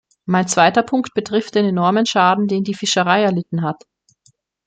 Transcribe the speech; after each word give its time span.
Mein 0.25 0.47
zweiter 0.47 0.81
Punkt 0.81 1.13
betrifft 1.13 1.53
den 1.53 1.63
enormen 1.65 2.07
Schaden, 2.07 2.47
den 2.47 2.63
die 2.63 2.73
Fischerei 2.73 3.21
erlitten 3.21 3.61
hat. 3.61 3.83